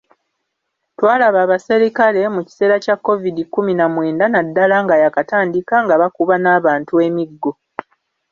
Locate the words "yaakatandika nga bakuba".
5.01-6.35